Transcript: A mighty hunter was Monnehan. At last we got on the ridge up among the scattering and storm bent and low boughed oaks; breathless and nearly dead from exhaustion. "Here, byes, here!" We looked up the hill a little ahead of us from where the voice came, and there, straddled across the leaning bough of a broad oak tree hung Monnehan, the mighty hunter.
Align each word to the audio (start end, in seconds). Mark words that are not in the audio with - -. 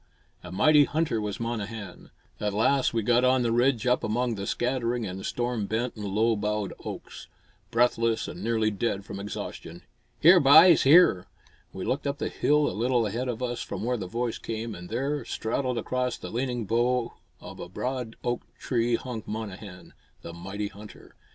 A 0.41 0.51
mighty 0.51 0.85
hunter 0.85 1.21
was 1.21 1.39
Monnehan. 1.39 2.09
At 2.39 2.55
last 2.55 2.91
we 2.91 3.03
got 3.03 3.23
on 3.23 3.43
the 3.43 3.51
ridge 3.51 3.85
up 3.85 4.03
among 4.03 4.33
the 4.33 4.47
scattering 4.47 5.05
and 5.05 5.23
storm 5.23 5.67
bent 5.67 5.95
and 5.95 6.03
low 6.05 6.35
boughed 6.35 6.71
oaks; 6.83 7.27
breathless 7.69 8.27
and 8.27 8.43
nearly 8.43 8.71
dead 8.71 9.05
from 9.05 9.19
exhaustion. 9.19 9.83
"Here, 10.19 10.39
byes, 10.39 10.81
here!" 10.81 11.27
We 11.71 11.85
looked 11.85 12.07
up 12.07 12.17
the 12.17 12.29
hill 12.29 12.67
a 12.67 12.73
little 12.73 13.05
ahead 13.05 13.27
of 13.27 13.43
us 13.43 13.61
from 13.61 13.83
where 13.83 13.95
the 13.97 14.07
voice 14.07 14.39
came, 14.39 14.73
and 14.73 14.89
there, 14.89 15.23
straddled 15.23 15.77
across 15.77 16.17
the 16.17 16.31
leaning 16.31 16.65
bough 16.65 17.13
of 17.39 17.59
a 17.59 17.69
broad 17.69 18.15
oak 18.23 18.41
tree 18.57 18.95
hung 18.95 19.21
Monnehan, 19.27 19.93
the 20.23 20.33
mighty 20.33 20.69
hunter. 20.69 21.15